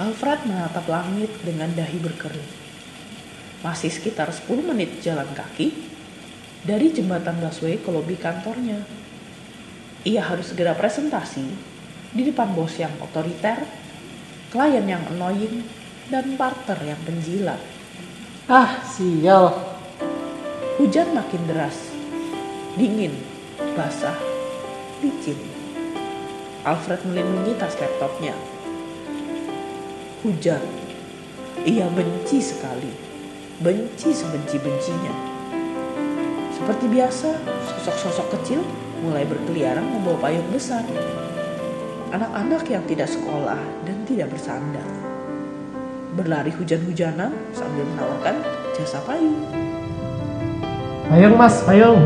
[0.00, 2.48] Alfred menatap langit dengan dahi berkerut.
[3.60, 5.76] Masih sekitar 10 menit jalan kaki
[6.64, 8.80] dari jembatan busway ke lobi kantornya.
[10.08, 11.44] Ia harus segera presentasi
[12.16, 13.60] di depan bos yang otoriter,
[14.48, 15.68] klien yang annoying,
[16.08, 17.60] dan partner yang penjilat.
[18.48, 19.52] Ah, sial.
[20.80, 21.92] Hujan makin deras,
[22.80, 23.12] dingin,
[23.76, 24.16] basah,
[25.04, 25.36] licin.
[26.64, 28.59] Alfred melindungi tas laptopnya.
[30.20, 30.60] Hujan.
[31.64, 32.92] Ia benci sekali.
[33.56, 35.16] Benci sebenci-bencinya.
[36.52, 37.40] Seperti biasa,
[37.72, 38.60] sosok-sosok kecil
[39.00, 40.84] mulai berkeliaran membawa payung besar.
[42.12, 43.56] Anak-anak yang tidak sekolah
[43.88, 44.84] dan tidak bersandar.
[46.12, 48.44] Berlari hujan-hujanan sambil menawarkan
[48.76, 49.40] jasa payung.
[51.08, 52.04] Payung mas, payung.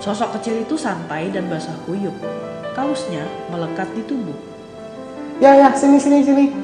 [0.00, 2.16] Sosok kecil itu santai dan basah kuyup.
[2.72, 4.38] Kaosnya melekat di tubuh.
[5.44, 6.63] Ya ya, sini sini sini.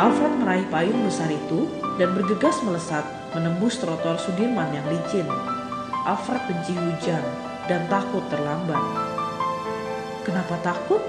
[0.00, 1.68] Alfred meraih payung besar itu
[2.00, 3.04] dan bergegas melesat
[3.36, 5.28] menembus trotoar Sudirman yang licin.
[6.08, 7.20] Alfred benci hujan
[7.68, 8.80] dan takut terlambat.
[10.24, 11.04] Kenapa takut?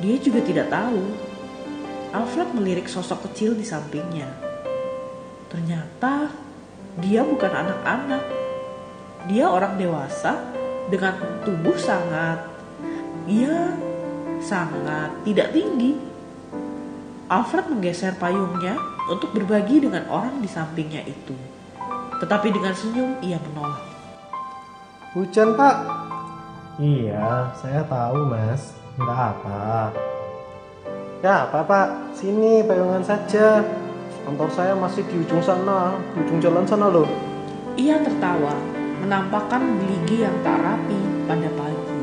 [0.00, 1.12] Dia juga tidak tahu.
[2.16, 4.32] Alfred melirik sosok kecil di sampingnya.
[5.52, 6.32] Ternyata
[7.04, 8.24] dia bukan anak-anak.
[9.28, 10.40] Dia orang dewasa
[10.88, 12.48] dengan tubuh sangat,
[13.28, 13.76] ya
[14.40, 16.09] sangat tidak tinggi.
[17.30, 18.74] Alfred menggeser payungnya
[19.06, 21.30] untuk berbagi dengan orang di sampingnya itu.
[22.18, 23.86] Tetapi dengan senyum ia menolak.
[25.14, 25.76] Hujan pak.
[26.82, 28.74] Iya, saya tahu mas.
[28.98, 29.94] Enggak apa.
[31.22, 32.18] Ya apa pak?
[32.18, 33.62] Sini payungan saja.
[34.26, 37.06] Kantor saya masih di ujung sana, di ujung jalan sana loh.
[37.78, 38.58] Ia tertawa,
[39.06, 40.98] menampakkan geligi yang tak rapi
[41.30, 42.00] pada pagi.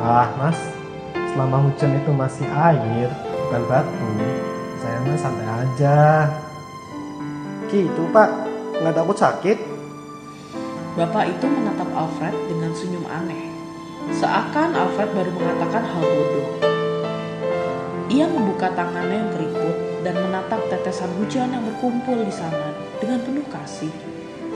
[0.00, 0.56] Ah mas,
[1.36, 3.12] selama hujan itu masih air,
[3.46, 4.10] bukan batu.
[4.82, 5.98] Saya mah santai aja.
[7.70, 8.30] Gitu pak,
[8.82, 9.58] nggak takut sakit?
[10.98, 13.46] Bapak itu menatap Alfred dengan senyum aneh.
[14.16, 16.48] Seakan Alfred baru mengatakan hal bodoh.
[18.06, 19.76] Ia membuka tangannya yang keriput
[20.06, 22.70] dan menatap tetesan hujan yang berkumpul di sana
[23.02, 23.90] dengan penuh kasih,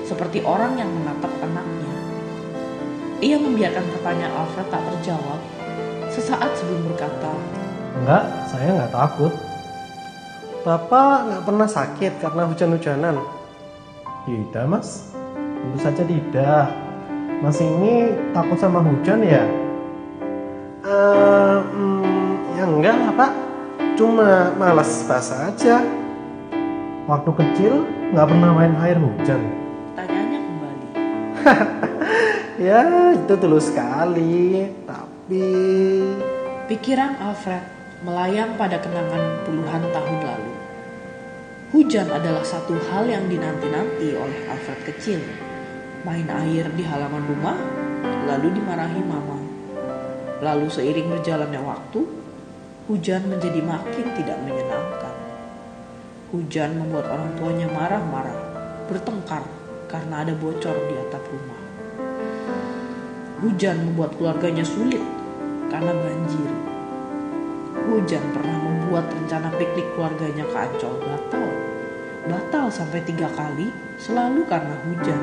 [0.06, 1.92] seperti orang yang menatap anaknya.
[3.20, 5.40] Ia membiarkan pertanyaan Alfred tak terjawab.
[6.08, 7.34] Sesaat sebelum berkata,
[7.98, 9.32] Enggak, saya nggak takut.
[10.60, 13.16] Bapak nggak pernah sakit karena hujan-hujanan?
[14.28, 16.66] Tidak mas, tentu saja tidak.
[17.40, 19.42] Mas ini takut sama hujan ya?
[20.84, 23.32] Eh, hmm, ya enggak lah pak,
[23.96, 25.80] cuma malas basah aja.
[27.08, 29.40] Waktu kecil nggak pernah main air hujan.
[29.96, 30.86] Tanyanya kembali.
[32.60, 32.84] Ya
[33.16, 35.48] itu dulu sekali, tapi
[36.68, 40.52] Pikiran Alfred melayang pada kenangan puluhan tahun lalu.
[41.70, 45.20] Hujan adalah satu hal yang dinanti-nanti oleh Alfred kecil.
[46.02, 47.54] Main air di halaman rumah,
[48.24, 49.38] lalu dimarahi mama.
[50.40, 52.00] Lalu seiring berjalannya waktu,
[52.88, 55.14] hujan menjadi makin tidak menyenangkan.
[56.32, 58.40] Hujan membuat orang tuanya marah-marah,
[58.88, 59.44] bertengkar
[59.92, 61.60] karena ada bocor di atap rumah.
[63.44, 65.04] Hujan membuat keluarganya sulit
[65.68, 66.79] karena banjir.
[67.88, 71.48] Hujan pernah membuat rencana piknik keluarganya ke Ancol batal.
[72.28, 75.20] Batal sampai tiga kali, selalu karena hujan.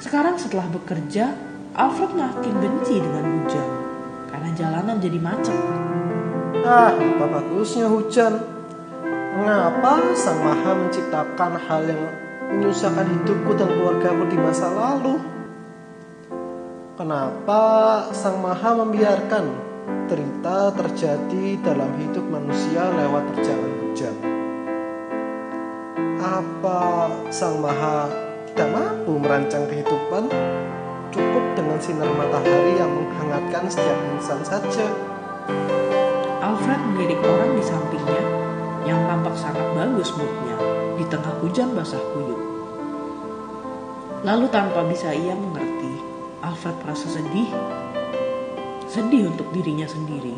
[0.00, 1.32] Sekarang setelah bekerja,
[1.76, 3.68] Alfred makin benci dengan hujan.
[4.32, 5.60] Karena jalanan jadi macet.
[6.64, 8.40] ah apa bagusnya hujan.
[9.36, 12.00] Mengapa Sang Maha menciptakan hal yang
[12.56, 15.20] menyusahkan hidupku dan keluargaku di masa lalu?
[16.96, 17.60] Kenapa
[18.16, 19.65] Sang Maha membiarkan
[20.06, 24.16] derita terjadi dalam hidup manusia lewat terjangan hujan?
[26.22, 28.10] Apa Sang Maha
[28.50, 30.30] tidak mampu merancang kehidupan?
[31.14, 34.86] Cukup dengan sinar matahari yang menghangatkan setiap insan saja.
[36.42, 38.22] Alfred melirik orang di sampingnya
[38.86, 40.56] yang tampak sangat bagus moodnya
[40.94, 42.40] di tengah hujan basah kuyup.
[44.26, 46.02] Lalu tanpa bisa ia mengerti,
[46.42, 47.50] Alfred merasa sedih.
[48.96, 50.32] Sedih untuk dirinya sendiri.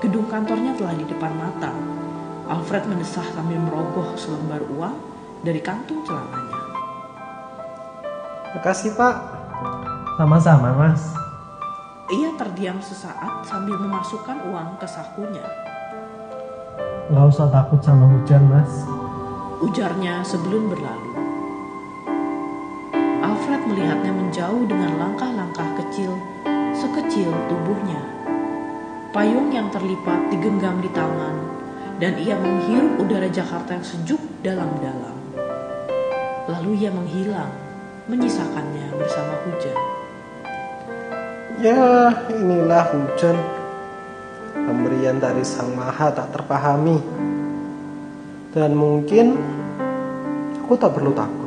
[0.00, 1.68] Gedung kantornya telah di depan mata.
[2.48, 4.96] Alfred mendesah sambil merogoh selembar uang
[5.44, 6.56] dari kantung celananya.
[8.56, 9.16] Makasih Pak.
[10.16, 11.12] Sama-sama Mas.
[12.16, 15.44] Ia terdiam sesaat sambil memasukkan uang ke sakunya.
[17.12, 18.72] Gak usah takut sama hujan Mas.
[19.60, 21.12] Ujarnya sebelum berlalu.
[23.20, 26.16] Alfred melihatnya menjauh dengan langkah-langkah kecil,
[26.86, 27.98] sekecil tubuhnya.
[29.10, 31.34] Payung yang terlipat digenggam di tangan,
[31.98, 35.16] dan ia menghirup udara Jakarta yang sejuk dalam-dalam.
[36.46, 37.50] Lalu ia menghilang,
[38.06, 39.78] menyisakannya bersama hujan.
[41.58, 43.36] Ya, inilah hujan.
[44.54, 47.00] Pemberian dari Sang Maha tak terpahami.
[48.52, 49.34] Dan mungkin
[50.62, 51.45] aku tak perlu takut.